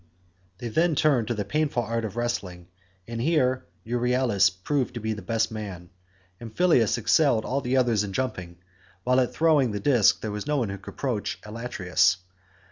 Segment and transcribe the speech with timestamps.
[0.53, 2.69] 67 They then turned to the painful art of wrestling,
[3.07, 5.91] and here Euryalus proved to be the best man.
[6.41, 8.57] Amphialus excelled all the others in jumping,
[9.03, 12.17] while at throwing the disc there was no one who could approach Elatreus.